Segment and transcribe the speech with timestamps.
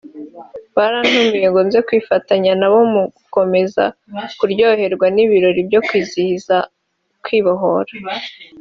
[0.75, 3.83] barantumiye ngo nze kwifatanya nabo mu gukomeza
[4.39, 6.57] kuryoherwa n’ibirori byo kwizihiza
[7.25, 7.93] Kwibohora